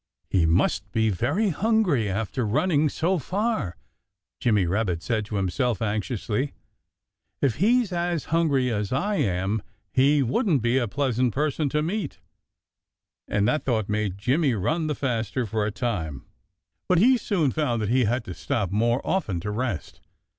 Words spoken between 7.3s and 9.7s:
"If he's as hungry as I am